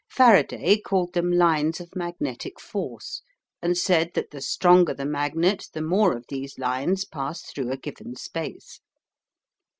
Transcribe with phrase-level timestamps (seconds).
[0.09, 3.21] Faraday called them lines of magnetic force,
[3.61, 7.77] and said that the stronger the magnet the more of these lines pass through a
[7.77, 8.79] given space.